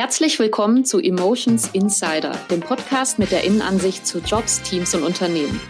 Herzlich 0.00 0.38
willkommen 0.38 0.86
zu 0.86 0.98
Emotions 0.98 1.68
Insider, 1.74 2.32
dem 2.50 2.60
Podcast 2.60 3.18
mit 3.18 3.32
der 3.32 3.44
Innenansicht 3.44 4.06
zu 4.06 4.20
Jobs, 4.20 4.62
Teams 4.62 4.94
und 4.94 5.02
Unternehmen. 5.02 5.60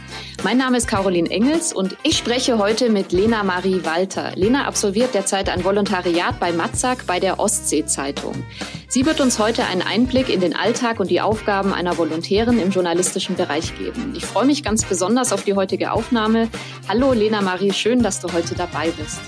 Mein 0.44 0.56
Name 0.56 0.76
ist 0.76 0.86
Caroline 0.86 1.28
Engels 1.28 1.72
und 1.72 1.96
ich 2.04 2.16
spreche 2.16 2.56
heute 2.56 2.90
mit 2.90 3.10
Lena 3.10 3.42
Marie 3.42 3.84
Walter. 3.84 4.30
Lena 4.36 4.66
absolviert 4.66 5.14
derzeit 5.14 5.48
ein 5.48 5.64
Volontariat 5.64 6.38
bei 6.38 6.52
Matzak 6.52 7.08
bei 7.08 7.18
der 7.18 7.40
Ostsee-Zeitung. 7.40 8.44
Sie 8.86 9.04
wird 9.04 9.20
uns 9.20 9.40
heute 9.40 9.64
einen 9.64 9.82
Einblick 9.82 10.28
in 10.28 10.38
den 10.38 10.54
Alltag 10.54 11.00
und 11.00 11.10
die 11.10 11.20
Aufgaben 11.20 11.74
einer 11.74 11.98
Volontärin 11.98 12.60
im 12.60 12.70
journalistischen 12.70 13.34
Bereich 13.34 13.76
geben. 13.78 14.14
Ich 14.16 14.26
freue 14.26 14.46
mich 14.46 14.62
ganz 14.62 14.84
besonders 14.84 15.32
auf 15.32 15.42
die 15.42 15.54
heutige 15.54 15.90
Aufnahme. 15.90 16.48
Hallo 16.88 17.14
Lena 17.14 17.40
Marie, 17.40 17.72
schön, 17.72 18.04
dass 18.04 18.20
du 18.20 18.32
heute 18.32 18.54
dabei 18.54 18.92
bist. 18.96 19.22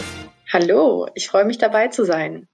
Hallo, 0.52 1.08
ich 1.16 1.26
freue 1.26 1.44
mich 1.44 1.58
dabei 1.58 1.88
zu 1.88 2.04
sein. 2.04 2.46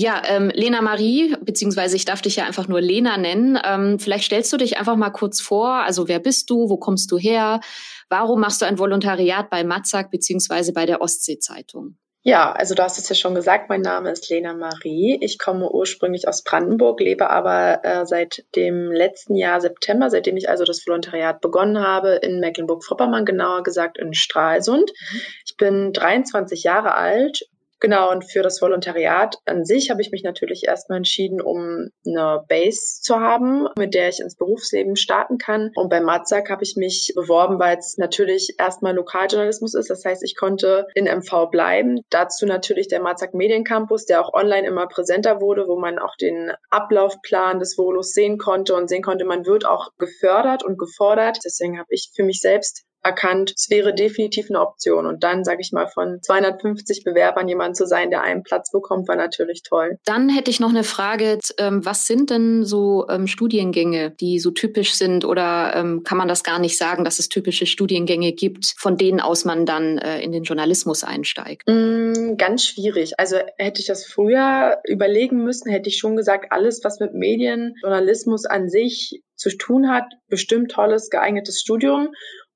Ja, 0.00 0.22
ähm, 0.26 0.52
Lena 0.54 0.80
Marie, 0.80 1.34
beziehungsweise 1.40 1.96
ich 1.96 2.04
darf 2.04 2.22
dich 2.22 2.36
ja 2.36 2.44
einfach 2.44 2.68
nur 2.68 2.80
Lena 2.80 3.16
nennen. 3.16 3.58
Ähm, 3.64 3.98
vielleicht 3.98 4.26
stellst 4.26 4.52
du 4.52 4.56
dich 4.56 4.78
einfach 4.78 4.94
mal 4.94 5.10
kurz 5.10 5.40
vor. 5.40 5.70
Also 5.70 6.06
wer 6.06 6.20
bist 6.20 6.50
du? 6.50 6.68
Wo 6.68 6.76
kommst 6.76 7.10
du 7.10 7.18
her? 7.18 7.60
Warum 8.08 8.38
machst 8.38 8.62
du 8.62 8.66
ein 8.66 8.78
Volontariat 8.78 9.50
bei 9.50 9.64
Matzak 9.64 10.12
beziehungsweise 10.12 10.72
bei 10.72 10.86
der 10.86 11.00
Ostsee-Zeitung? 11.00 11.96
Ja, 12.22 12.52
also 12.52 12.76
du 12.76 12.82
hast 12.84 12.98
es 12.98 13.08
ja 13.08 13.16
schon 13.16 13.34
gesagt, 13.34 13.68
mein 13.70 13.80
Name 13.80 14.12
ist 14.12 14.30
Lena 14.30 14.54
Marie. 14.54 15.18
Ich 15.20 15.36
komme 15.36 15.68
ursprünglich 15.68 16.28
aus 16.28 16.44
Brandenburg, 16.44 17.00
lebe 17.00 17.28
aber 17.30 17.84
äh, 17.84 18.06
seit 18.06 18.44
dem 18.54 18.92
letzten 18.92 19.34
Jahr 19.34 19.60
September, 19.60 20.10
seitdem 20.10 20.36
ich 20.36 20.48
also 20.48 20.62
das 20.62 20.86
Volontariat 20.86 21.40
begonnen 21.40 21.80
habe, 21.80 22.10
in 22.22 22.38
Mecklenburg-Vorpommern, 22.38 23.24
genauer 23.24 23.64
gesagt 23.64 23.98
in 23.98 24.14
Stralsund. 24.14 24.92
Mhm. 24.92 25.20
Ich 25.44 25.56
bin 25.56 25.92
23 25.92 26.62
Jahre 26.62 26.94
alt 26.94 27.48
Genau, 27.80 28.10
und 28.10 28.24
für 28.30 28.42
das 28.42 28.60
Volontariat 28.60 29.36
an 29.44 29.64
sich 29.64 29.90
habe 29.90 30.02
ich 30.02 30.10
mich 30.10 30.24
natürlich 30.24 30.64
erstmal 30.66 30.98
entschieden, 30.98 31.40
um 31.40 31.90
eine 32.04 32.44
Base 32.48 33.00
zu 33.02 33.20
haben, 33.20 33.68
mit 33.78 33.94
der 33.94 34.08
ich 34.08 34.18
ins 34.18 34.36
Berufsleben 34.36 34.96
starten 34.96 35.38
kann. 35.38 35.70
Und 35.76 35.88
bei 35.88 36.00
Matzak 36.00 36.50
habe 36.50 36.64
ich 36.64 36.74
mich 36.76 37.12
beworben, 37.14 37.60
weil 37.60 37.78
es 37.78 37.96
natürlich 37.96 38.56
erstmal 38.58 38.96
Lokaljournalismus 38.96 39.74
ist. 39.74 39.90
Das 39.90 40.04
heißt, 40.04 40.24
ich 40.24 40.36
konnte 40.36 40.88
in 40.94 41.04
MV 41.04 41.50
bleiben. 41.50 42.00
Dazu 42.10 42.46
natürlich 42.46 42.88
der 42.88 43.00
Matzak 43.00 43.32
Mediencampus, 43.32 44.06
der 44.06 44.24
auch 44.24 44.34
online 44.34 44.66
immer 44.66 44.88
präsenter 44.88 45.40
wurde, 45.40 45.68
wo 45.68 45.78
man 45.78 46.00
auch 46.00 46.16
den 46.16 46.52
Ablaufplan 46.70 47.60
des 47.60 47.76
Volos 47.78 48.12
sehen 48.12 48.38
konnte 48.38 48.74
und 48.74 48.88
sehen 48.88 49.02
konnte, 49.02 49.24
man 49.24 49.46
wird 49.46 49.64
auch 49.64 49.90
gefördert 49.98 50.64
und 50.64 50.78
gefordert. 50.78 51.38
Deswegen 51.44 51.78
habe 51.78 51.88
ich 51.90 52.10
für 52.12 52.24
mich 52.24 52.40
selbst 52.40 52.87
erkannt, 53.02 53.52
es 53.56 53.70
wäre 53.70 53.94
definitiv 53.94 54.50
eine 54.50 54.60
Option. 54.60 55.06
Und 55.06 55.22
dann, 55.22 55.44
sage 55.44 55.60
ich 55.60 55.72
mal, 55.72 55.86
von 55.86 56.20
250 56.22 57.04
Bewerbern 57.04 57.48
jemand 57.48 57.76
zu 57.76 57.86
sein, 57.86 58.10
der 58.10 58.22
einen 58.22 58.42
Platz 58.42 58.70
bekommt, 58.70 59.08
war 59.08 59.16
natürlich 59.16 59.62
toll. 59.62 59.98
Dann 60.04 60.28
hätte 60.28 60.50
ich 60.50 60.60
noch 60.60 60.70
eine 60.70 60.84
Frage. 60.84 61.38
Ähm, 61.58 61.84
was 61.84 62.06
sind 62.06 62.30
denn 62.30 62.64
so 62.64 63.06
ähm, 63.08 63.26
Studiengänge, 63.26 64.10
die 64.10 64.38
so 64.38 64.50
typisch 64.50 64.94
sind? 64.94 65.24
Oder 65.24 65.72
ähm, 65.74 66.02
kann 66.02 66.18
man 66.18 66.28
das 66.28 66.42
gar 66.42 66.58
nicht 66.58 66.76
sagen, 66.76 67.04
dass 67.04 67.18
es 67.18 67.28
typische 67.28 67.66
Studiengänge 67.66 68.32
gibt, 68.32 68.74
von 68.76 68.96
denen 68.96 69.20
aus 69.20 69.44
man 69.44 69.66
dann 69.66 69.98
äh, 69.98 70.20
in 70.20 70.32
den 70.32 70.42
Journalismus 70.42 71.04
einsteigt? 71.04 71.68
Mm, 71.68 72.36
ganz 72.36 72.64
schwierig. 72.64 73.18
Also 73.18 73.36
hätte 73.56 73.80
ich 73.80 73.86
das 73.86 74.06
früher 74.06 74.78
überlegen 74.84 75.44
müssen, 75.44 75.70
hätte 75.70 75.88
ich 75.88 75.98
schon 75.98 76.16
gesagt, 76.16 76.46
alles, 76.50 76.80
was 76.84 77.00
mit 77.00 77.14
Medien, 77.14 77.74
Journalismus 77.82 78.44
an 78.44 78.68
sich 78.68 79.22
zu 79.38 79.56
tun 79.56 79.88
hat, 79.88 80.04
bestimmt 80.28 80.72
tolles, 80.72 81.10
geeignetes 81.10 81.60
Studium. 81.60 82.08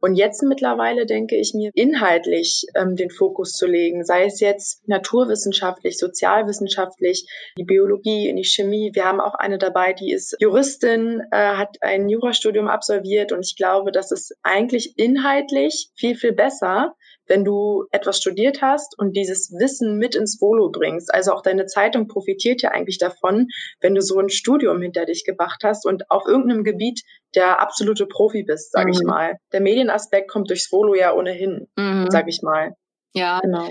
Und 0.04 0.16
jetzt 0.16 0.42
mittlerweile 0.42 1.06
denke 1.06 1.36
ich 1.36 1.54
mir, 1.54 1.70
inhaltlich 1.74 2.66
ähm, 2.74 2.96
den 2.96 3.08
Fokus 3.08 3.52
zu 3.52 3.68
legen, 3.68 4.04
sei 4.04 4.24
es 4.24 4.40
jetzt 4.40 4.86
naturwissenschaftlich, 4.88 5.96
sozialwissenschaftlich, 5.96 7.24
die 7.56 7.62
Biologie, 7.62 8.34
die 8.34 8.44
Chemie. 8.44 8.90
Wir 8.94 9.04
haben 9.04 9.20
auch 9.20 9.34
eine 9.34 9.58
dabei, 9.58 9.92
die 9.92 10.10
ist 10.10 10.34
Juristin, 10.40 11.22
äh, 11.30 11.54
hat 11.54 11.76
ein 11.82 12.08
Jurastudium 12.08 12.66
absolviert 12.66 13.30
und 13.30 13.46
ich 13.46 13.54
glaube, 13.54 13.92
das 13.92 14.10
ist 14.10 14.34
eigentlich 14.42 14.98
inhaltlich 14.98 15.90
viel, 15.94 16.16
viel 16.16 16.32
besser, 16.32 16.96
wenn 17.26 17.44
du 17.44 17.86
etwas 17.90 18.18
studiert 18.18 18.62
hast 18.62 18.98
und 18.98 19.16
dieses 19.16 19.52
Wissen 19.52 19.98
mit 19.98 20.14
ins 20.14 20.40
Volo 20.40 20.70
bringst. 20.70 21.12
Also 21.12 21.32
auch 21.32 21.42
deine 21.42 21.66
Zeitung 21.66 22.08
profitiert 22.08 22.62
ja 22.62 22.70
eigentlich 22.70 22.98
davon, 22.98 23.48
wenn 23.80 23.94
du 23.94 24.02
so 24.02 24.18
ein 24.18 24.28
Studium 24.28 24.82
hinter 24.82 25.06
dich 25.06 25.24
gebracht 25.24 25.62
hast 25.64 25.86
und 25.86 26.10
auf 26.10 26.26
irgendeinem 26.26 26.64
Gebiet 26.64 27.02
der 27.34 27.60
absolute 27.60 28.06
Profi 28.06 28.42
bist, 28.42 28.72
sage 28.72 28.88
mhm. 28.88 28.92
ich 28.92 29.02
mal. 29.02 29.36
Der 29.52 29.60
Medienaspekt 29.60 30.30
kommt 30.30 30.50
durchs 30.50 30.70
Volo 30.70 30.94
ja 30.94 31.14
ohnehin, 31.14 31.68
mhm. 31.76 32.10
sage 32.10 32.30
ich 32.30 32.42
mal. 32.42 32.74
Ja, 33.14 33.40
genau. 33.40 33.68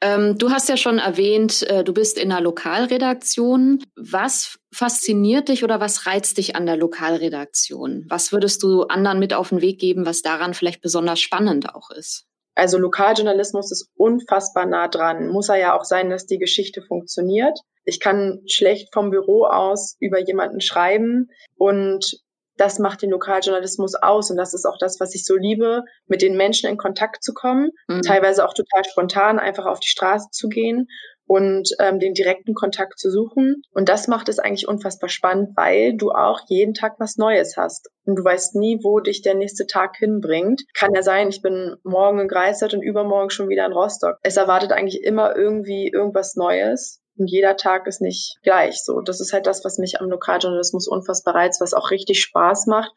Ähm, 0.00 0.36
du 0.36 0.50
hast 0.50 0.68
ja 0.68 0.76
schon 0.76 0.98
erwähnt, 0.98 1.62
äh, 1.70 1.84
du 1.84 1.92
bist 1.94 2.18
in 2.18 2.32
einer 2.32 2.40
Lokalredaktion. 2.40 3.84
Was 3.96 4.58
fasziniert 4.72 5.48
dich 5.48 5.62
oder 5.62 5.80
was 5.80 6.06
reizt 6.06 6.38
dich 6.38 6.56
an 6.56 6.66
der 6.66 6.76
Lokalredaktion? 6.76 8.04
Was 8.08 8.32
würdest 8.32 8.62
du 8.64 8.82
anderen 8.82 9.20
mit 9.20 9.32
auf 9.32 9.50
den 9.50 9.60
Weg 9.60 9.78
geben, 9.78 10.06
was 10.06 10.22
daran 10.22 10.54
vielleicht 10.54 10.80
besonders 10.80 11.20
spannend 11.20 11.72
auch 11.74 11.90
ist? 11.90 12.27
Also 12.58 12.76
Lokaljournalismus 12.76 13.70
ist 13.70 13.88
unfassbar 13.94 14.66
nah 14.66 14.88
dran. 14.88 15.28
Muss 15.28 15.48
er 15.48 15.58
ja 15.58 15.78
auch 15.78 15.84
sein, 15.84 16.10
dass 16.10 16.26
die 16.26 16.38
Geschichte 16.38 16.82
funktioniert. 16.82 17.56
Ich 17.84 18.00
kann 18.00 18.40
schlecht 18.48 18.92
vom 18.92 19.10
Büro 19.10 19.44
aus 19.44 19.96
über 20.00 20.18
jemanden 20.18 20.60
schreiben 20.60 21.30
und 21.56 22.20
das 22.56 22.80
macht 22.80 23.02
den 23.02 23.10
Lokaljournalismus 23.10 23.94
aus 23.94 24.32
und 24.32 24.36
das 24.36 24.54
ist 24.54 24.66
auch 24.66 24.76
das, 24.76 24.98
was 24.98 25.14
ich 25.14 25.24
so 25.24 25.36
liebe, 25.36 25.84
mit 26.08 26.20
den 26.20 26.36
Menschen 26.36 26.68
in 26.68 26.76
Kontakt 26.76 27.22
zu 27.22 27.32
kommen, 27.32 27.70
mhm. 27.86 28.02
teilweise 28.02 28.44
auch 28.44 28.54
total 28.54 28.84
spontan 28.84 29.38
einfach 29.38 29.66
auf 29.66 29.78
die 29.78 29.88
Straße 29.88 30.30
zu 30.32 30.48
gehen 30.48 30.88
und 31.28 31.68
ähm, 31.78 32.00
den 32.00 32.14
direkten 32.14 32.54
Kontakt 32.54 32.98
zu 32.98 33.10
suchen. 33.10 33.62
Und 33.72 33.90
das 33.90 34.08
macht 34.08 34.30
es 34.30 34.38
eigentlich 34.38 34.66
unfassbar 34.66 35.10
spannend, 35.10 35.50
weil 35.56 35.94
du 35.94 36.10
auch 36.10 36.40
jeden 36.48 36.72
Tag 36.72 36.94
was 36.98 37.18
Neues 37.18 37.56
hast. 37.56 37.90
Und 38.06 38.16
du 38.16 38.24
weißt 38.24 38.56
nie, 38.56 38.80
wo 38.82 38.98
dich 38.98 39.20
der 39.20 39.34
nächste 39.34 39.66
Tag 39.66 39.96
hinbringt. 39.98 40.62
Kann 40.74 40.94
ja 40.94 41.02
sein, 41.02 41.28
ich 41.28 41.42
bin 41.42 41.76
morgen 41.84 42.18
in 42.18 42.28
Greifswald 42.28 42.72
und 42.72 42.82
übermorgen 42.82 43.28
schon 43.28 43.50
wieder 43.50 43.66
in 43.66 43.72
Rostock. 43.72 44.16
Es 44.22 44.38
erwartet 44.38 44.72
eigentlich 44.72 45.04
immer 45.04 45.36
irgendwie 45.36 45.90
irgendwas 45.92 46.34
Neues. 46.34 47.02
Und 47.18 47.30
jeder 47.30 47.56
Tag 47.56 47.86
ist 47.86 48.00
nicht 48.00 48.38
gleich 48.42 48.82
so. 48.82 49.00
Das 49.02 49.20
ist 49.20 49.34
halt 49.34 49.46
das, 49.46 49.64
was 49.66 49.76
mich 49.76 50.00
am 50.00 50.08
Lokaljournalismus 50.08 50.88
unfassbar 50.88 51.34
reizt, 51.34 51.60
was 51.60 51.74
auch 51.74 51.90
richtig 51.90 52.22
Spaß 52.22 52.66
macht. 52.68 52.90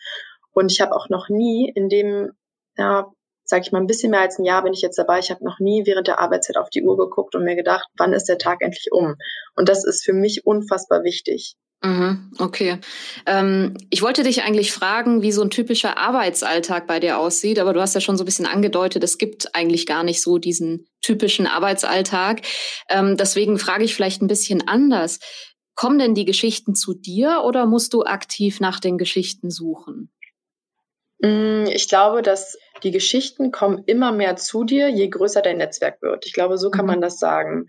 Und 0.53 0.71
ich 0.71 0.79
habe 0.79 0.95
auch 0.95 1.09
noch 1.09 1.27
nie 1.27 1.69
in 1.75 1.89
dem 1.89 2.31
ja, 2.77 3.11
sage 3.51 3.63
ich 3.65 3.71
mal, 3.71 3.79
ein 3.79 3.87
bisschen 3.87 4.09
mehr 4.09 4.21
als 4.21 4.39
ein 4.39 4.45
Jahr 4.45 4.63
bin 4.63 4.73
ich 4.73 4.81
jetzt 4.81 4.97
dabei. 4.97 5.19
Ich 5.19 5.29
habe 5.29 5.43
noch 5.43 5.59
nie 5.59 5.85
während 5.85 6.07
der 6.07 6.19
Arbeitszeit 6.19 6.57
auf 6.57 6.69
die 6.69 6.81
Uhr 6.81 6.97
geguckt 6.97 7.35
und 7.35 7.43
mir 7.43 7.55
gedacht, 7.55 7.87
wann 7.97 8.13
ist 8.13 8.25
der 8.25 8.39
Tag 8.39 8.61
endlich 8.61 8.87
um? 8.91 9.15
Und 9.55 9.69
das 9.69 9.85
ist 9.85 10.03
für 10.03 10.13
mich 10.13 10.45
unfassbar 10.45 11.03
wichtig. 11.03 11.55
Mhm, 11.83 12.31
okay. 12.37 12.79
Ähm, 13.25 13.75
ich 13.89 14.03
wollte 14.03 14.23
dich 14.23 14.43
eigentlich 14.43 14.71
fragen, 14.71 15.23
wie 15.23 15.31
so 15.31 15.41
ein 15.41 15.49
typischer 15.49 15.97
Arbeitsalltag 15.97 16.87
bei 16.87 16.99
dir 16.99 17.17
aussieht, 17.17 17.59
aber 17.59 17.73
du 17.73 17.81
hast 17.81 17.95
ja 17.95 18.01
schon 18.01 18.17
so 18.17 18.23
ein 18.23 18.25
bisschen 18.25 18.45
angedeutet, 18.45 19.03
es 19.03 19.17
gibt 19.17 19.55
eigentlich 19.55 19.85
gar 19.87 20.03
nicht 20.03 20.21
so 20.21 20.37
diesen 20.37 20.87
typischen 21.01 21.47
Arbeitsalltag. 21.47 22.41
Ähm, 22.87 23.17
deswegen 23.17 23.57
frage 23.57 23.83
ich 23.83 23.95
vielleicht 23.95 24.21
ein 24.21 24.27
bisschen 24.27 24.67
anders. 24.67 25.19
Kommen 25.75 25.99
denn 25.99 26.13
die 26.13 26.25
Geschichten 26.25 26.75
zu 26.75 26.93
dir 26.93 27.41
oder 27.43 27.65
musst 27.65 27.93
du 27.93 28.03
aktiv 28.03 28.59
nach 28.59 28.79
den 28.79 28.97
Geschichten 28.97 29.49
suchen? 29.49 30.11
Mm, 31.21 31.65
ich 31.67 31.87
glaube, 31.87 32.21
dass 32.21 32.57
die 32.83 32.91
Geschichten 32.91 33.51
kommen 33.51 33.83
immer 33.85 34.11
mehr 34.11 34.35
zu 34.35 34.63
dir, 34.63 34.89
je 34.89 35.07
größer 35.07 35.41
dein 35.41 35.57
Netzwerk 35.57 36.01
wird. 36.01 36.25
Ich 36.25 36.33
glaube, 36.33 36.57
so 36.57 36.69
kann 36.71 36.85
mhm. 36.85 36.91
man 36.91 37.01
das 37.01 37.19
sagen 37.19 37.67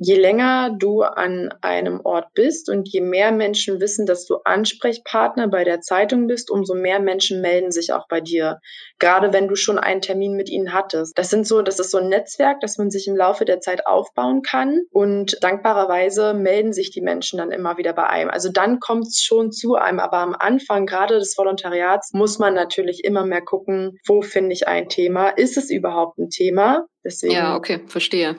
je 0.00 0.16
länger 0.16 0.74
du 0.78 1.02
an 1.02 1.52
einem 1.60 2.00
Ort 2.04 2.32
bist 2.34 2.70
und 2.70 2.88
je 2.88 3.02
mehr 3.02 3.32
Menschen 3.32 3.80
wissen, 3.80 4.06
dass 4.06 4.24
du 4.24 4.38
Ansprechpartner 4.44 5.46
bei 5.48 5.62
der 5.62 5.82
Zeitung 5.82 6.26
bist, 6.26 6.50
umso 6.50 6.74
mehr 6.74 7.00
Menschen 7.00 7.42
melden 7.42 7.70
sich 7.70 7.92
auch 7.92 8.08
bei 8.08 8.22
dir. 8.22 8.60
Gerade 8.98 9.34
wenn 9.34 9.46
du 9.46 9.56
schon 9.56 9.78
einen 9.78 10.00
Termin 10.00 10.36
mit 10.36 10.48
ihnen 10.48 10.72
hattest. 10.72 11.16
Das 11.18 11.28
sind 11.28 11.46
so, 11.46 11.60
das 11.60 11.78
ist 11.78 11.90
so 11.90 11.98
ein 11.98 12.08
Netzwerk, 12.08 12.60
das 12.60 12.78
man 12.78 12.90
sich 12.90 13.08
im 13.08 13.16
Laufe 13.16 13.44
der 13.44 13.60
Zeit 13.60 13.86
aufbauen 13.86 14.40
kann. 14.40 14.80
Und 14.90 15.36
dankbarerweise 15.42 16.32
melden 16.32 16.72
sich 16.72 16.90
die 16.90 17.02
Menschen 17.02 17.38
dann 17.38 17.52
immer 17.52 17.76
wieder 17.76 17.92
bei 17.92 18.06
einem. 18.06 18.30
Also 18.30 18.50
dann 18.50 18.80
kommt 18.80 19.08
es 19.08 19.22
schon 19.22 19.52
zu 19.52 19.74
einem. 19.74 20.00
Aber 20.00 20.18
am 20.18 20.34
Anfang, 20.34 20.86
gerade 20.86 21.18
des 21.18 21.36
Volontariats, 21.36 22.14
muss 22.14 22.38
man 22.38 22.54
natürlich 22.54 23.04
immer 23.04 23.26
mehr 23.26 23.42
gucken, 23.42 23.98
wo 24.06 24.22
finde 24.22 24.54
ich 24.54 24.66
ein 24.66 24.88
Thema? 24.88 25.28
Ist 25.28 25.58
es 25.58 25.70
überhaupt 25.70 26.18
ein 26.18 26.30
Thema? 26.30 26.86
Deswegen. 27.04 27.34
Ja, 27.34 27.56
okay, 27.56 27.80
verstehe. 27.86 28.36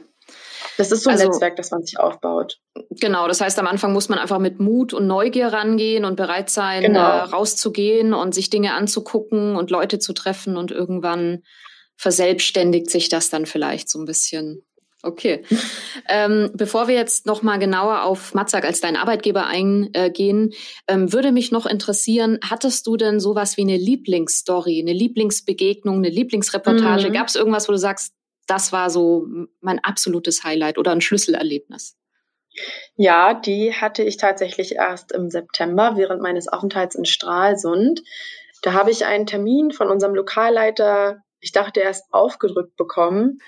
Das 0.78 0.92
ist 0.92 1.04
so 1.04 1.10
ein 1.10 1.18
also, 1.18 1.30
Netzwerk, 1.30 1.56
das 1.56 1.72
man 1.72 1.84
sich 1.84 2.00
aufbaut. 2.00 2.58
Genau, 2.90 3.28
das 3.28 3.42
heißt, 3.42 3.60
am 3.60 3.68
Anfang 3.68 3.94
muss 3.94 4.10
man 4.10 4.20
einfach 4.20 4.40
mit 4.40 4.60
Mut 4.60 4.94
und 4.94 5.08
Neugier 5.08 5.48
rangehen 5.48 6.06
und 6.06 6.16
bereit 6.16 6.50
sein, 6.50 6.82
genau. 6.82 7.00
äh, 7.00 7.20
rauszugehen 7.24 8.14
und 8.14 8.34
sich 8.34 8.50
Dinge 8.50 8.74
anzugucken 8.74 9.56
und 9.56 9.72
Leute 9.72 10.00
zu 10.00 10.14
treffen 10.14 10.58
und 10.58 10.72
irgendwann 10.72 11.44
verselbstständigt 11.98 12.90
sich 12.90 13.10
das 13.10 13.30
dann 13.30 13.46
vielleicht 13.46 13.90
so 13.90 14.00
ein 14.00 14.06
bisschen. 14.06 14.64
Okay. 15.04 15.44
ähm, 16.10 16.52
bevor 16.54 16.88
wir 16.88 16.96
jetzt 16.96 17.26
noch 17.26 17.42
mal 17.42 17.58
genauer 17.58 18.04
auf 18.04 18.34
Matzak 18.34 18.66
als 18.66 18.82
dein 18.82 18.96
Arbeitgeber 18.96 19.48
eingehen, 19.48 20.52
ähm, 20.88 21.12
würde 21.12 21.32
mich 21.32 21.52
noch 21.52 21.66
interessieren, 21.66 22.40
hattest 22.48 22.88
du 22.88 22.98
denn 22.98 23.20
sowas 23.20 23.58
wie 23.58 23.62
eine 23.62 23.78
Lieblingsstory, 23.78 24.80
eine 24.80 24.94
Lieblingsbegegnung, 24.94 25.98
eine 25.98 26.10
Lieblingsreportage? 26.10 27.10
Mhm. 27.10 27.14
Gab 27.14 27.28
es 27.28 27.36
irgendwas, 27.36 27.68
wo 27.68 27.72
du 27.72 27.80
sagst, 27.80 28.14
das 28.48 28.72
war 28.72 28.90
so 28.90 29.28
mein 29.60 29.80
absolutes 29.80 30.44
Highlight 30.44 30.78
oder 30.78 30.92
ein 30.92 31.02
Schlüsselerlebnis. 31.02 31.98
Ja, 32.96 33.34
die 33.34 33.74
hatte 33.74 34.04
ich 34.04 34.18
tatsächlich 34.18 34.76
erst 34.76 35.12
im 35.12 35.30
September 35.30 35.94
während 35.96 36.22
meines 36.22 36.48
Aufenthalts 36.48 36.96
in 36.96 37.06
Stralsund. 37.06 38.02
Da 38.62 38.74
habe 38.74 38.92
ich 38.92 39.06
einen 39.06 39.26
Termin 39.26 39.72
von 39.72 39.90
unserem 39.90 40.14
Lokalleiter, 40.14 41.24
ich 41.40 41.52
dachte 41.52 41.80
erst 41.80 42.14
aufgedrückt 42.14 42.76
bekommen, 42.76 43.40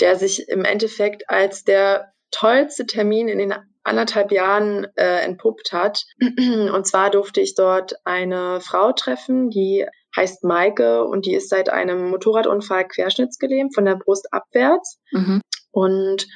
der 0.00 0.16
sich 0.16 0.48
im 0.48 0.64
Endeffekt 0.64 1.28
als 1.28 1.64
der 1.64 2.12
tollste 2.30 2.86
Termin 2.86 3.28
in 3.28 3.38
den 3.38 3.54
anderthalb 3.84 4.30
Jahren 4.30 4.86
äh, 4.96 5.20
entpuppt 5.20 5.72
hat. 5.72 6.04
Und 6.20 6.86
zwar 6.86 7.10
durfte 7.10 7.40
ich 7.40 7.54
dort 7.54 7.94
eine 8.04 8.60
Frau 8.60 8.92
treffen, 8.92 9.50
die 9.50 9.86
heißt 10.16 10.44
Maike 10.44 11.04
und 11.04 11.26
die 11.26 11.34
ist 11.34 11.48
seit 11.48 11.70
einem 11.70 12.10
Motorradunfall 12.10 12.86
querschnittsgelähmt 12.86 13.74
von 13.74 13.84
der 13.84 13.96
Brust 13.96 14.32
abwärts. 14.32 14.98
Mhm. 15.12 15.40
Und 15.70 16.26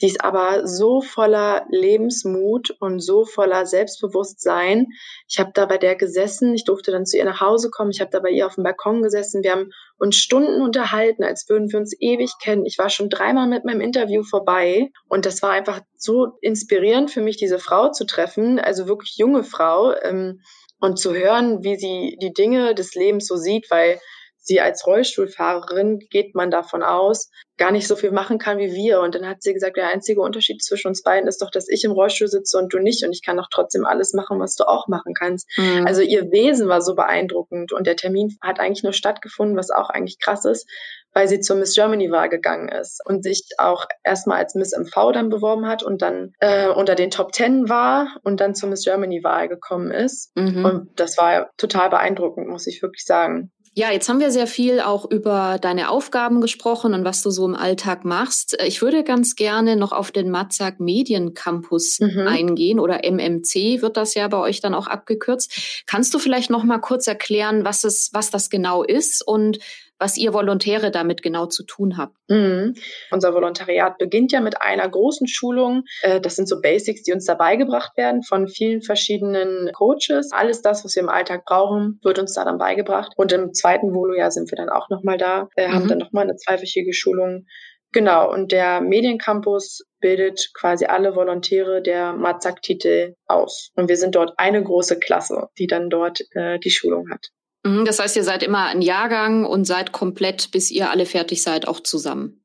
die 0.00 0.06
ist 0.06 0.24
aber 0.24 0.66
so 0.66 1.00
voller 1.00 1.66
Lebensmut 1.70 2.70
und 2.78 3.00
so 3.00 3.24
voller 3.24 3.66
Selbstbewusstsein. 3.66 4.86
Ich 5.28 5.38
habe 5.38 5.50
da 5.54 5.66
bei 5.66 5.76
der 5.76 5.96
gesessen, 5.96 6.54
ich 6.54 6.64
durfte 6.64 6.92
dann 6.92 7.04
zu 7.04 7.16
ihr 7.16 7.24
nach 7.24 7.40
Hause 7.40 7.70
kommen, 7.70 7.90
ich 7.90 8.00
habe 8.00 8.10
da 8.10 8.20
bei 8.20 8.30
ihr 8.30 8.46
auf 8.46 8.54
dem 8.54 8.64
Balkon 8.64 9.02
gesessen, 9.02 9.42
wir 9.42 9.52
haben 9.52 9.70
uns 9.98 10.16
Stunden 10.16 10.62
unterhalten, 10.62 11.24
als 11.24 11.48
würden 11.48 11.72
wir 11.72 11.80
uns 11.80 11.96
ewig 11.98 12.30
kennen. 12.40 12.64
Ich 12.64 12.78
war 12.78 12.90
schon 12.90 13.10
dreimal 13.10 13.48
mit 13.48 13.64
meinem 13.64 13.80
Interview 13.80 14.22
vorbei 14.22 14.90
und 15.08 15.26
das 15.26 15.42
war 15.42 15.50
einfach 15.50 15.80
so 15.96 16.38
inspirierend 16.40 17.10
für 17.10 17.20
mich, 17.20 17.36
diese 17.36 17.58
Frau 17.58 17.90
zu 17.90 18.06
treffen, 18.06 18.60
also 18.60 18.86
wirklich 18.86 19.16
junge 19.16 19.42
Frau 19.42 19.92
ähm, 20.02 20.40
und 20.80 20.98
zu 20.98 21.14
hören, 21.14 21.62
wie 21.64 21.76
sie 21.76 22.16
die 22.20 22.32
Dinge 22.32 22.74
des 22.74 22.94
Lebens 22.94 23.26
so 23.26 23.36
sieht, 23.36 23.70
weil 23.70 24.00
sie 24.48 24.60
als 24.60 24.86
Rollstuhlfahrerin 24.86 26.00
geht 26.10 26.34
man 26.34 26.50
davon 26.50 26.82
aus, 26.82 27.30
gar 27.58 27.70
nicht 27.70 27.86
so 27.86 27.96
viel 27.96 28.10
machen 28.10 28.38
kann 28.38 28.58
wie 28.58 28.72
wir. 28.72 29.00
Und 29.00 29.14
dann 29.14 29.28
hat 29.28 29.42
sie 29.42 29.52
gesagt, 29.52 29.76
der 29.76 29.88
einzige 29.88 30.20
Unterschied 30.20 30.62
zwischen 30.62 30.88
uns 30.88 31.02
beiden 31.02 31.28
ist 31.28 31.42
doch, 31.42 31.50
dass 31.50 31.68
ich 31.68 31.84
im 31.84 31.92
Rollstuhl 31.92 32.28
sitze 32.28 32.58
und 32.58 32.72
du 32.72 32.78
nicht. 32.78 33.04
Und 33.04 33.12
ich 33.12 33.24
kann 33.24 33.36
doch 33.36 33.48
trotzdem 33.50 33.84
alles 33.84 34.14
machen, 34.14 34.40
was 34.40 34.54
du 34.54 34.64
auch 34.64 34.88
machen 34.88 35.12
kannst. 35.14 35.46
Mhm. 35.56 35.86
Also 35.86 36.00
ihr 36.00 36.30
Wesen 36.30 36.68
war 36.68 36.80
so 36.80 36.94
beeindruckend. 36.94 37.72
Und 37.72 37.86
der 37.86 37.96
Termin 37.96 38.36
hat 38.40 38.58
eigentlich 38.58 38.82
nur 38.82 38.92
stattgefunden, 38.92 39.56
was 39.56 39.70
auch 39.70 39.90
eigentlich 39.90 40.18
krass 40.18 40.44
ist, 40.44 40.68
weil 41.12 41.26
sie 41.26 41.40
zur 41.40 41.56
Miss 41.56 41.74
Germany 41.74 42.10
Wahl 42.10 42.28
gegangen 42.28 42.68
ist 42.68 43.00
und 43.04 43.24
sich 43.24 43.42
auch 43.58 43.86
erstmal 44.04 44.38
als 44.38 44.54
Miss 44.54 44.76
MV 44.76 45.12
dann 45.12 45.30
beworben 45.30 45.66
hat 45.66 45.82
und 45.82 46.00
dann 46.00 46.32
äh, 46.38 46.68
unter 46.68 46.94
den 46.94 47.10
Top 47.10 47.32
Ten 47.32 47.68
war 47.68 48.16
und 48.22 48.40
dann 48.40 48.54
zur 48.54 48.68
Miss 48.68 48.84
Germany 48.84 49.24
Wahl 49.24 49.48
gekommen 49.48 49.90
ist. 49.90 50.30
Mhm. 50.36 50.64
Und 50.64 51.00
das 51.00 51.18
war 51.18 51.50
total 51.56 51.90
beeindruckend, 51.90 52.48
muss 52.48 52.66
ich 52.66 52.82
wirklich 52.82 53.04
sagen. 53.04 53.50
Ja, 53.74 53.92
jetzt 53.92 54.08
haben 54.08 54.20
wir 54.20 54.30
sehr 54.30 54.46
viel 54.46 54.80
auch 54.80 55.10
über 55.10 55.58
deine 55.60 55.90
Aufgaben 55.90 56.40
gesprochen 56.40 56.94
und 56.94 57.04
was 57.04 57.22
du 57.22 57.30
so 57.30 57.46
im 57.46 57.54
Alltag 57.54 58.04
machst. 58.04 58.56
Ich 58.66 58.82
würde 58.82 59.04
ganz 59.04 59.36
gerne 59.36 59.76
noch 59.76 59.92
auf 59.92 60.10
den 60.10 60.30
Matzak 60.30 60.80
Mediencampus 60.80 62.00
mhm. 62.00 62.26
eingehen 62.26 62.80
oder 62.80 63.04
MMC 63.04 63.80
wird 63.82 63.96
das 63.96 64.14
ja 64.14 64.26
bei 64.28 64.38
euch 64.38 64.60
dann 64.60 64.74
auch 64.74 64.86
abgekürzt. 64.86 65.84
Kannst 65.86 66.12
du 66.14 66.18
vielleicht 66.18 66.50
noch 66.50 66.64
mal 66.64 66.78
kurz 66.78 67.06
erklären, 67.06 67.64
was 67.64 67.84
es, 67.84 68.10
was 68.12 68.30
das 68.30 68.50
genau 68.50 68.82
ist 68.82 69.26
und 69.26 69.58
was 69.98 70.16
ihr 70.16 70.32
Volontäre 70.32 70.90
damit 70.90 71.22
genau 71.22 71.46
zu 71.46 71.64
tun 71.64 71.96
habt. 71.96 72.14
Mhm. 72.28 72.74
Unser 73.10 73.34
Volontariat 73.34 73.98
beginnt 73.98 74.32
ja 74.32 74.40
mit 74.40 74.60
einer 74.62 74.88
großen 74.88 75.26
Schulung. 75.26 75.84
Äh, 76.02 76.20
das 76.20 76.36
sind 76.36 76.48
so 76.48 76.60
Basics, 76.60 77.02
die 77.02 77.12
uns 77.12 77.24
dabei 77.24 77.56
gebracht 77.56 77.96
werden 77.96 78.22
von 78.22 78.48
vielen 78.48 78.82
verschiedenen 78.82 79.72
Coaches. 79.72 80.32
Alles 80.32 80.62
das, 80.62 80.84
was 80.84 80.94
wir 80.94 81.02
im 81.02 81.08
Alltag 81.08 81.44
brauchen, 81.44 81.98
wird 82.02 82.18
uns 82.18 82.34
da 82.34 82.44
dann 82.44 82.58
beigebracht. 82.58 83.12
Und 83.16 83.32
im 83.32 83.52
zweiten 83.52 83.94
Volo-Jahr 83.94 84.30
sind 84.30 84.50
wir 84.50 84.56
dann 84.56 84.68
auch 84.68 84.88
nochmal 84.88 85.18
da, 85.18 85.48
wir 85.56 85.72
haben 85.72 85.84
mhm. 85.84 85.88
dann 85.88 85.98
nochmal 85.98 86.24
eine 86.24 86.36
zweiwöchige 86.36 86.92
Schulung. 86.92 87.46
Genau, 87.92 88.30
und 88.30 88.52
der 88.52 88.82
Mediencampus 88.82 89.82
bildet 90.00 90.50
quasi 90.52 90.84
alle 90.84 91.16
Volontäre 91.16 91.80
der 91.80 92.12
Mazak-Titel 92.12 93.14
aus. 93.26 93.70
Und 93.76 93.88
wir 93.88 93.96
sind 93.96 94.14
dort 94.14 94.34
eine 94.36 94.62
große 94.62 94.98
Klasse, 94.98 95.48
die 95.58 95.66
dann 95.66 95.88
dort 95.88 96.20
äh, 96.32 96.58
die 96.58 96.70
Schulung 96.70 97.10
hat. 97.10 97.30
Mhm, 97.64 97.84
das 97.84 97.98
heißt, 97.98 98.16
ihr 98.16 98.24
seid 98.24 98.42
immer 98.42 98.66
ein 98.66 98.82
Jahrgang 98.82 99.44
und 99.44 99.64
seid 99.64 99.92
komplett, 99.92 100.50
bis 100.50 100.70
ihr 100.70 100.90
alle 100.90 101.06
fertig 101.06 101.42
seid, 101.42 101.66
auch 101.66 101.80
zusammen. 101.80 102.44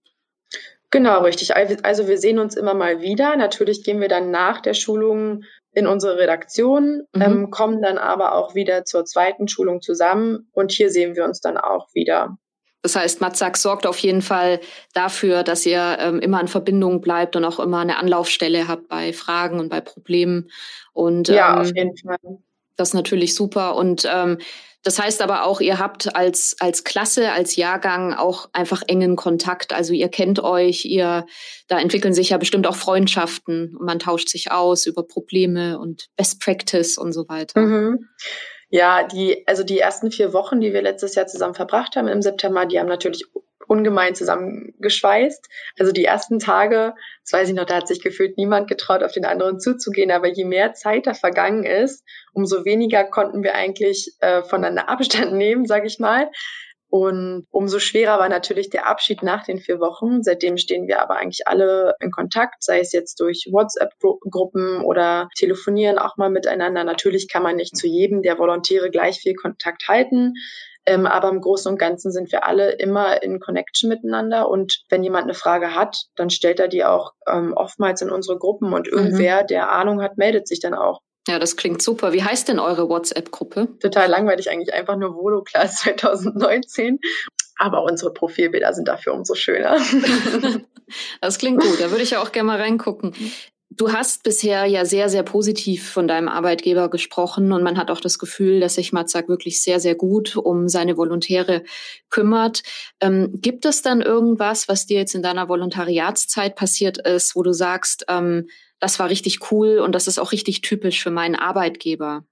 Genau, 0.91 1.23
richtig. 1.23 1.55
Also 1.55 2.07
wir 2.07 2.17
sehen 2.19 2.37
uns 2.37 2.55
immer 2.55 2.75
mal 2.75 3.01
wieder. 3.01 3.35
Natürlich 3.35 3.83
gehen 3.83 3.99
wir 3.99 4.09
dann 4.09 4.29
nach 4.29 4.61
der 4.61 4.75
Schulung 4.75 5.43
in 5.73 5.87
unsere 5.87 6.17
Redaktion, 6.17 7.07
mhm. 7.13 7.21
ähm, 7.21 7.49
kommen 7.49 7.81
dann 7.81 7.97
aber 7.97 8.35
auch 8.35 8.53
wieder 8.53 8.85
zur 8.85 9.05
zweiten 9.05 9.47
Schulung 9.47 9.81
zusammen 9.81 10.47
und 10.51 10.71
hier 10.71 10.91
sehen 10.91 11.15
wir 11.15 11.25
uns 11.25 11.41
dann 11.41 11.57
auch 11.57 11.87
wieder. 11.93 12.37
Das 12.83 12.95
heißt, 12.97 13.21
Matzak 13.21 13.55
sorgt 13.57 13.87
auf 13.87 13.97
jeden 13.99 14.21
Fall 14.21 14.59
dafür, 14.93 15.43
dass 15.43 15.65
ihr 15.65 15.97
ähm, 15.99 16.19
immer 16.19 16.41
in 16.41 16.49
Verbindung 16.49 16.99
bleibt 16.99 17.35
und 17.35 17.45
auch 17.45 17.59
immer 17.59 17.79
eine 17.79 17.97
Anlaufstelle 17.97 18.67
habt 18.67 18.89
bei 18.89 19.13
Fragen 19.13 19.59
und 19.59 19.69
bei 19.69 19.79
Problemen. 19.79 20.51
Und 20.91 21.29
ja, 21.29 21.53
ähm, 21.53 21.61
auf 21.61 21.71
jeden 21.75 21.97
Fall. 21.97 22.17
Das 22.75 22.89
ist 22.89 22.93
natürlich 22.93 23.35
super. 23.35 23.75
Und 23.75 24.07
ähm, 24.11 24.39
das 24.83 24.99
heißt 24.99 25.21
aber 25.21 25.45
auch, 25.45 25.61
ihr 25.61 25.79
habt 25.79 26.13
als, 26.13 26.57
als 26.59 26.83
Klasse, 26.83 27.31
als 27.31 27.55
Jahrgang 27.55 28.13
auch 28.13 28.49
einfach 28.51 28.83
engen 28.85 29.15
Kontakt. 29.15 29.71
Also 29.71 29.93
ihr 29.93 30.09
kennt 30.09 30.43
euch, 30.43 30.83
ihr, 30.83 31.25
da 31.69 31.79
entwickeln 31.79 32.13
sich 32.13 32.29
ja 32.31 32.37
bestimmt 32.37 32.67
auch 32.67 32.75
Freundschaften 32.75 33.77
und 33.77 33.85
man 33.85 33.99
tauscht 33.99 34.27
sich 34.27 34.51
aus 34.51 34.85
über 34.85 35.07
Probleme 35.07 35.79
und 35.79 36.09
Best 36.17 36.41
Practice 36.41 36.97
und 36.97 37.13
so 37.13 37.29
weiter. 37.29 37.61
Mhm. 37.61 38.09
Ja, 38.69 39.07
die, 39.07 39.47
also 39.47 39.63
die 39.63 39.79
ersten 39.79 40.11
vier 40.11 40.33
Wochen, 40.33 40.59
die 40.59 40.73
wir 40.73 40.81
letztes 40.81 41.15
Jahr 41.15 41.27
zusammen 41.27 41.53
verbracht 41.53 41.95
haben 41.95 42.07
im 42.09 42.21
September, 42.21 42.65
die 42.65 42.79
haben 42.79 42.87
natürlich 42.89 43.23
ungemein 43.67 44.15
zusammengeschweißt. 44.15 45.47
Also 45.79 45.91
die 45.91 46.05
ersten 46.05 46.39
Tage, 46.39 46.93
das 47.23 47.33
weiß 47.33 47.49
ich 47.49 47.55
noch, 47.55 47.65
da 47.65 47.75
hat 47.75 47.87
sich 47.87 48.01
gefühlt 48.01 48.37
niemand 48.37 48.67
getraut, 48.67 49.03
auf 49.03 49.11
den 49.11 49.25
anderen 49.25 49.59
zuzugehen. 49.59 50.11
Aber 50.11 50.27
je 50.27 50.45
mehr 50.45 50.73
Zeit 50.73 51.07
da 51.07 51.13
vergangen 51.13 51.63
ist, 51.63 52.03
umso 52.33 52.65
weniger 52.65 53.03
konnten 53.03 53.43
wir 53.43 53.55
eigentlich 53.55 54.11
äh, 54.19 54.43
voneinander 54.43 54.89
Abstand 54.93 55.33
nehmen, 55.33 55.65
sage 55.65 55.87
ich 55.87 55.99
mal. 55.99 56.29
Und 56.93 57.47
umso 57.49 57.79
schwerer 57.79 58.19
war 58.19 58.29
natürlich 58.29 58.69
der 58.69 58.87
Abschied 58.87 59.23
nach 59.23 59.43
den 59.43 59.57
vier 59.57 59.79
Wochen. 59.79 60.21
Seitdem 60.21 60.57
stehen 60.57 60.87
wir 60.87 61.01
aber 61.01 61.17
eigentlich 61.17 61.47
alle 61.47 61.95
in 61.99 62.11
Kontakt, 62.11 62.61
sei 62.61 62.81
es 62.81 62.91
jetzt 62.91 63.19
durch 63.19 63.47
WhatsApp-Gruppen 63.51 64.81
oder 64.83 65.27
telefonieren 65.35 65.97
auch 65.97 66.17
mal 66.17 66.29
miteinander. 66.29 66.83
Natürlich 66.83 67.27
kann 67.27 67.41
man 67.41 67.55
nicht 67.55 67.75
zu 67.75 67.87
jedem 67.87 68.21
der 68.21 68.37
Volontäre 68.37 68.91
gleich 68.91 69.17
viel 69.17 69.33
Kontakt 69.33 69.87
halten. 69.87 70.35
Ähm, 70.85 71.05
aber 71.05 71.29
im 71.29 71.41
Großen 71.41 71.71
und 71.71 71.77
Ganzen 71.77 72.11
sind 72.11 72.31
wir 72.31 72.45
alle 72.45 72.71
immer 72.71 73.23
in 73.23 73.39
Connection 73.39 73.89
miteinander. 73.89 74.49
Und 74.49 74.83
wenn 74.89 75.03
jemand 75.03 75.23
eine 75.23 75.33
Frage 75.33 75.75
hat, 75.75 75.97
dann 76.15 76.29
stellt 76.29 76.59
er 76.59 76.67
die 76.67 76.83
auch 76.83 77.13
ähm, 77.27 77.53
oftmals 77.53 78.01
in 78.01 78.09
unsere 78.09 78.37
Gruppen 78.37 78.73
und 78.73 78.87
mhm. 78.87 78.97
irgendwer, 78.97 79.43
mhm. 79.43 79.47
der 79.47 79.71
Ahnung 79.71 80.01
hat, 80.01 80.17
meldet 80.17 80.47
sich 80.47 80.59
dann 80.59 80.73
auch. 80.73 80.99
Ja, 81.27 81.39
das 81.39 81.55
klingt 81.55 81.81
super. 81.81 82.11
Wie 82.11 82.23
heißt 82.23 82.49
denn 82.49 82.59
eure 82.59 82.89
WhatsApp-Gruppe? 82.89 83.69
Total 83.79 84.09
langweilig 84.09 84.49
eigentlich, 84.49 84.73
einfach 84.73 84.97
nur 84.97 85.15
Volo 85.15 85.41
Class 85.41 85.77
2019. 85.77 86.99
Aber 87.57 87.83
unsere 87.83 88.11
Profilbilder 88.11 88.73
sind 88.73 88.87
dafür 88.87 89.13
umso 89.13 89.35
schöner. 89.35 89.77
das 91.21 91.37
klingt 91.37 91.61
gut. 91.61 91.79
Da 91.79 91.91
würde 91.91 92.03
ich 92.03 92.11
ja 92.11 92.21
auch 92.21 92.31
gerne 92.31 92.47
mal 92.47 92.59
reingucken. 92.59 93.15
Du 93.75 93.91
hast 93.91 94.21
bisher 94.23 94.65
ja 94.65 94.85
sehr, 94.85 95.09
sehr 95.09 95.23
positiv 95.23 95.89
von 95.89 96.07
deinem 96.07 96.27
Arbeitgeber 96.27 96.89
gesprochen 96.89 97.51
und 97.51 97.63
man 97.63 97.77
hat 97.77 97.89
auch 97.89 98.01
das 98.01 98.19
Gefühl, 98.19 98.59
dass 98.59 98.75
sich 98.75 98.93
Matzak 98.93 99.29
wirklich 99.29 99.63
sehr, 99.63 99.79
sehr 99.79 99.95
gut 99.95 100.35
um 100.35 100.67
seine 100.69 100.95
Volontäre 100.95 101.63
kümmert. 102.09 102.61
Ähm, 102.99 103.39
gibt 103.41 103.65
es 103.65 103.81
dann 103.81 104.01
irgendwas, 104.01 104.67
was 104.67 104.85
dir 104.85 104.97
jetzt 104.97 105.15
in 105.15 105.23
deiner 105.23 105.49
Volontariatszeit 105.49 106.55
passiert 106.55 106.99
ist, 106.99 107.35
wo 107.35 107.41
du 107.41 107.51
sagst, 107.51 108.05
ähm, 108.09 108.47
das 108.79 108.99
war 108.99 109.09
richtig 109.09 109.51
cool 109.51 109.79
und 109.79 109.95
das 109.95 110.07
ist 110.07 110.19
auch 110.19 110.33
richtig 110.33 110.61
typisch 110.61 111.01
für 111.01 111.11
meinen 111.11 111.35
Arbeitgeber? 111.35 112.25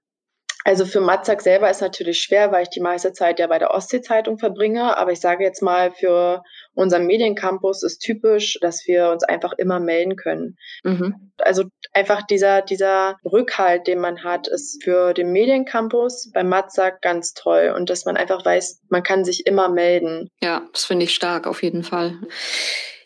Also 0.64 0.86
für 0.86 1.00
Matzak 1.00 1.42
selber 1.42 1.70
ist 1.70 1.80
natürlich 1.80 2.20
schwer, 2.20 2.52
weil 2.52 2.64
ich 2.64 2.70
die 2.70 2.80
meiste 2.80 3.12
Zeit 3.12 3.38
ja 3.38 3.46
bei 3.46 3.58
der 3.58 3.72
Ostsee-Zeitung 3.72 4.38
verbringe. 4.38 4.96
Aber 4.96 5.12
ich 5.12 5.20
sage 5.20 5.44
jetzt 5.44 5.62
mal, 5.62 5.90
für 5.90 6.42
unseren 6.74 7.06
Mediencampus 7.06 7.82
ist 7.82 7.98
typisch, 7.98 8.58
dass 8.60 8.86
wir 8.86 9.10
uns 9.10 9.24
einfach 9.24 9.52
immer 9.58 9.80
melden 9.80 10.16
können. 10.16 10.56
Mhm. 10.84 11.32
Also 11.38 11.64
einfach 11.92 12.22
dieser, 12.22 12.62
dieser 12.62 13.16
Rückhalt, 13.24 13.86
den 13.86 13.98
man 13.98 14.22
hat, 14.22 14.46
ist 14.48 14.82
für 14.84 15.14
den 15.14 15.32
Mediencampus 15.32 16.30
bei 16.32 16.44
Matzak 16.44 17.02
ganz 17.02 17.34
toll. 17.34 17.74
Und 17.76 17.90
dass 17.90 18.04
man 18.04 18.16
einfach 18.16 18.44
weiß, 18.44 18.82
man 18.88 19.02
kann 19.02 19.24
sich 19.24 19.46
immer 19.46 19.68
melden. 19.68 20.28
Ja, 20.42 20.62
das 20.72 20.84
finde 20.84 21.04
ich 21.04 21.14
stark, 21.14 21.46
auf 21.46 21.62
jeden 21.62 21.82
Fall. 21.82 22.18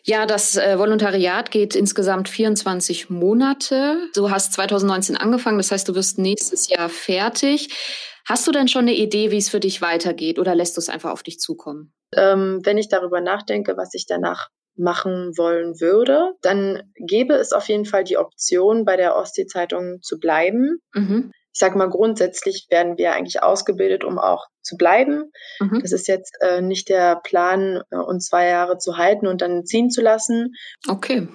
Ja, 0.09 0.25
das 0.25 0.55
äh, 0.55 0.79
Volontariat 0.79 1.51
geht 1.51 1.75
insgesamt 1.75 2.29
24 2.29 3.09
Monate. 3.09 4.07
Du 4.15 4.31
hast 4.31 4.53
2019 4.53 5.17
angefangen, 5.17 5.57
das 5.57 5.71
heißt, 5.71 5.87
du 5.89 5.95
wirst 5.95 6.17
nächstes 6.17 6.69
Jahr 6.69 6.87
fertig. 6.87 7.67
Hast 8.25 8.47
du 8.47 8.51
denn 8.51 8.69
schon 8.69 8.83
eine 8.83 8.93
Idee, 8.93 9.31
wie 9.31 9.37
es 9.37 9.49
für 9.49 9.59
dich 9.59 9.81
weitergeht 9.81 10.39
oder 10.39 10.55
lässt 10.55 10.77
du 10.77 10.79
es 10.79 10.87
einfach 10.87 11.11
auf 11.11 11.23
dich 11.23 11.39
zukommen? 11.39 11.93
Ähm, 12.15 12.61
wenn 12.63 12.77
ich 12.77 12.87
darüber 12.87 13.19
nachdenke, 13.19 13.75
was 13.75 13.93
ich 13.93 14.05
danach 14.07 14.47
machen 14.77 15.33
wollen 15.37 15.81
würde, 15.81 16.35
dann 16.41 16.83
gäbe 16.95 17.33
es 17.33 17.51
auf 17.51 17.67
jeden 17.67 17.85
Fall 17.85 18.05
die 18.05 18.17
Option, 18.17 18.85
bei 18.85 18.95
der 18.95 19.17
Ostsee-Zeitung 19.17 20.01
zu 20.01 20.19
bleiben. 20.19 20.79
Mhm 20.93 21.33
ich 21.57 21.59
sage 21.59 21.75
mal, 21.75 21.89
grundsätzlich 21.89 22.67
werden 22.69 22.99
wir 22.99 23.13
eigentlich 23.13 23.41
ausgebildet, 23.41 24.03
um 24.03 24.19
auch 24.19 24.45
zu 24.61 24.77
bleiben. 24.77 25.31
Mhm. 25.59 25.79
Das 25.81 25.91
ist 25.91 26.07
jetzt 26.07 26.37
äh, 26.39 26.61
nicht 26.61 26.87
der 26.87 27.15
Plan, 27.15 27.81
äh, 27.89 27.95
uns 27.95 28.27
zwei 28.27 28.45
Jahre 28.45 28.77
zu 28.77 28.97
halten 28.97 29.25
und 29.25 29.41
dann 29.41 29.65
ziehen 29.65 29.89
zu 29.89 30.03
lassen. 30.03 30.53
Okay. 30.87 31.27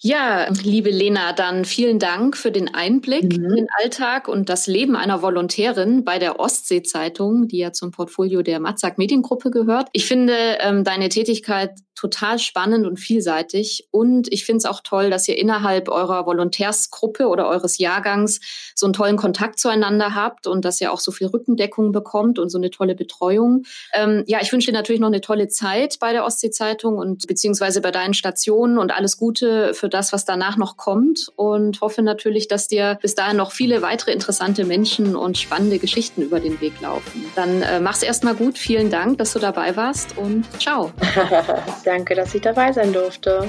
Ja, 0.00 0.48
liebe 0.62 0.90
Lena, 0.90 1.32
dann 1.32 1.64
vielen 1.64 1.98
Dank 1.98 2.36
für 2.36 2.52
den 2.52 2.72
Einblick 2.72 3.24
mhm. 3.24 3.46
in 3.46 3.56
den 3.56 3.66
Alltag 3.80 4.28
und 4.28 4.48
das 4.48 4.68
Leben 4.68 4.94
einer 4.94 5.22
Volontärin 5.22 6.04
bei 6.04 6.20
der 6.20 6.38
Ostsee-Zeitung, 6.38 7.48
die 7.48 7.58
ja 7.58 7.72
zum 7.72 7.90
Portfolio 7.90 8.42
der 8.42 8.60
Matzak 8.60 8.96
Mediengruppe 8.96 9.50
gehört. 9.50 9.88
Ich 9.92 10.06
finde 10.06 10.36
ähm, 10.60 10.84
deine 10.84 11.08
Tätigkeit 11.08 11.72
total 11.94 12.38
spannend 12.38 12.86
und 12.86 12.98
vielseitig. 12.98 13.88
Und 13.90 14.32
ich 14.32 14.44
finde 14.44 14.58
es 14.58 14.64
auch 14.64 14.80
toll, 14.82 15.10
dass 15.10 15.28
ihr 15.28 15.38
innerhalb 15.38 15.88
eurer 15.88 16.26
Volontärsgruppe 16.26 17.28
oder 17.28 17.48
eures 17.48 17.78
Jahrgangs 17.78 18.40
so 18.74 18.86
einen 18.86 18.92
tollen 18.92 19.16
Kontakt 19.16 19.58
zueinander 19.58 20.14
habt 20.14 20.46
und 20.46 20.64
dass 20.64 20.80
ihr 20.80 20.92
auch 20.92 21.00
so 21.00 21.12
viel 21.12 21.28
Rückendeckung 21.28 21.92
bekommt 21.92 22.38
und 22.38 22.50
so 22.50 22.58
eine 22.58 22.70
tolle 22.70 22.94
Betreuung. 22.94 23.64
Ähm, 23.92 24.24
ja, 24.26 24.38
ich 24.42 24.52
wünsche 24.52 24.70
dir 24.70 24.76
natürlich 24.76 25.00
noch 25.00 25.08
eine 25.08 25.20
tolle 25.20 25.48
Zeit 25.48 25.98
bei 26.00 26.12
der 26.12 26.24
Ostsee-Zeitung 26.24 26.98
und 26.98 27.26
beziehungsweise 27.26 27.80
bei 27.80 27.90
deinen 27.90 28.14
Stationen 28.14 28.78
und 28.78 28.92
alles 28.92 29.16
Gute 29.16 29.74
für 29.74 29.88
das, 29.88 30.12
was 30.12 30.24
danach 30.24 30.56
noch 30.56 30.76
kommt 30.76 31.30
und 31.36 31.80
hoffe 31.80 32.02
natürlich, 32.02 32.48
dass 32.48 32.68
dir 32.68 32.98
bis 33.00 33.14
dahin 33.14 33.36
noch 33.36 33.52
viele 33.52 33.82
weitere 33.82 34.12
interessante 34.12 34.64
Menschen 34.64 35.16
und 35.16 35.38
spannende 35.38 35.78
Geschichten 35.78 36.22
über 36.22 36.40
den 36.40 36.60
Weg 36.60 36.80
laufen. 36.80 37.24
Dann 37.36 37.62
äh, 37.62 37.80
mach's 37.80 38.02
erstmal 38.02 38.34
gut. 38.34 38.58
Vielen 38.58 38.90
Dank, 38.90 39.18
dass 39.18 39.32
du 39.32 39.38
dabei 39.38 39.76
warst 39.76 40.16
und 40.18 40.44
ciao. 40.60 40.92
Danke, 41.84 42.14
dass 42.14 42.34
ich 42.34 42.40
dabei 42.40 42.72
sein 42.72 42.92
durfte. 42.92 43.48